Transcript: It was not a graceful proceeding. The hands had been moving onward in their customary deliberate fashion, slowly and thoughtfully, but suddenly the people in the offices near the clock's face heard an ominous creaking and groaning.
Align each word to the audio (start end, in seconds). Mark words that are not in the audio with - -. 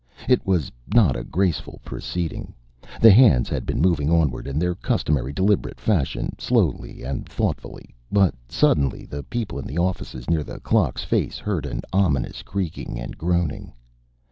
It 0.27 0.43
was 0.47 0.71
not 0.95 1.15
a 1.15 1.23
graceful 1.23 1.79
proceeding. 1.85 2.55
The 3.01 3.11
hands 3.11 3.49
had 3.49 3.67
been 3.67 3.79
moving 3.79 4.09
onward 4.09 4.47
in 4.47 4.57
their 4.57 4.73
customary 4.73 5.31
deliberate 5.31 5.79
fashion, 5.79 6.33
slowly 6.39 7.03
and 7.03 7.29
thoughtfully, 7.29 7.93
but 8.11 8.33
suddenly 8.49 9.05
the 9.05 9.21
people 9.21 9.59
in 9.59 9.67
the 9.67 9.77
offices 9.77 10.27
near 10.27 10.41
the 10.43 10.59
clock's 10.59 11.03
face 11.03 11.37
heard 11.37 11.67
an 11.67 11.81
ominous 11.93 12.41
creaking 12.41 12.99
and 12.99 13.15
groaning. 13.15 13.73